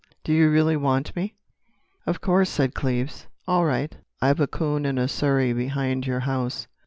[0.23, 1.35] "Do you really want me?"
[2.07, 3.27] "Of course," said Cleves.
[3.47, 3.95] "All right.
[4.19, 6.65] I've a coon and a surrey behind your house."